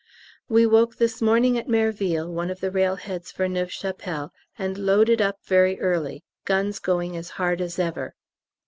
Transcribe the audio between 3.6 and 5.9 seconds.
Chapelle, and loaded up very